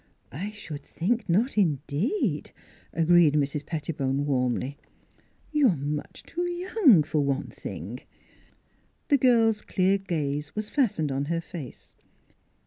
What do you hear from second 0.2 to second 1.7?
"I should think not,